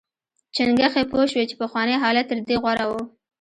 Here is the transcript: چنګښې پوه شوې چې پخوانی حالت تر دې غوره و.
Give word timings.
چنګښې 0.55 1.03
پوه 1.11 1.25
شوې 1.31 1.43
چې 1.49 1.55
پخوانی 1.61 1.95
حالت 2.03 2.25
تر 2.31 2.39
دې 2.47 2.55
غوره 2.63 2.85
و. 2.89 2.93